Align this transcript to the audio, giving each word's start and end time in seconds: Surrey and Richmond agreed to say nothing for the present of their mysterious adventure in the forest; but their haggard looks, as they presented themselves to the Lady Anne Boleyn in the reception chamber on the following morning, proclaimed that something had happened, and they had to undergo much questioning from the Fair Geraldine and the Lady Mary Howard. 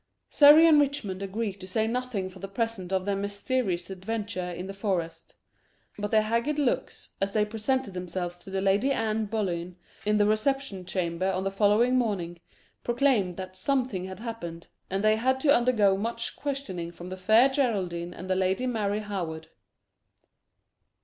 Surrey 0.31 0.65
and 0.65 0.81
Richmond 0.81 1.21
agreed 1.21 1.59
to 1.59 1.67
say 1.67 1.85
nothing 1.85 2.27
for 2.27 2.39
the 2.39 2.47
present 2.47 2.91
of 2.91 3.05
their 3.05 3.15
mysterious 3.15 3.91
adventure 3.91 4.49
in 4.49 4.65
the 4.65 4.73
forest; 4.73 5.35
but 5.99 6.09
their 6.09 6.23
haggard 6.23 6.57
looks, 6.57 7.11
as 7.21 7.33
they 7.33 7.45
presented 7.45 7.93
themselves 7.93 8.39
to 8.39 8.49
the 8.49 8.61
Lady 8.61 8.91
Anne 8.91 9.25
Boleyn 9.25 9.75
in 10.03 10.17
the 10.17 10.25
reception 10.25 10.85
chamber 10.85 11.29
on 11.31 11.43
the 11.43 11.51
following 11.51 11.99
morning, 11.99 12.39
proclaimed 12.83 13.35
that 13.37 13.55
something 13.55 14.05
had 14.05 14.21
happened, 14.21 14.69
and 14.89 15.03
they 15.03 15.17
had 15.17 15.39
to 15.41 15.55
undergo 15.55 15.95
much 15.95 16.35
questioning 16.35 16.89
from 16.91 17.09
the 17.09 17.15
Fair 17.17 17.47
Geraldine 17.47 18.11
and 18.11 18.27
the 18.27 18.33
Lady 18.35 18.65
Mary 18.65 19.01
Howard. 19.01 19.49